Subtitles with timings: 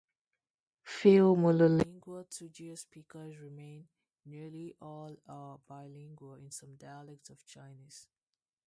[0.81, 3.87] Few monolingual Tujia speakers remain;
[4.25, 8.07] nearly all are bilingual in some dialect of Chinese.